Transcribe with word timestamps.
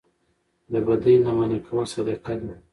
د 0.71 0.73
بدۍ 0.85 1.15
نه 1.25 1.31
منع 1.37 1.59
کول 1.67 1.85
صدقه 1.93 2.33
ده 2.41 2.55